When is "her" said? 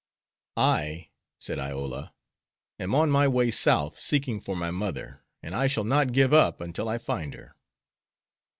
7.35-7.55